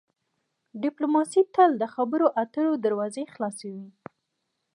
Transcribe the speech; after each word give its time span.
ډیپلوماسي 0.83 1.41
تل 1.53 1.71
د 1.81 1.83
خبرو 1.93 2.27
اترو 2.41 2.71
دروازې 2.85 3.23
خلاصوي. 3.33 3.87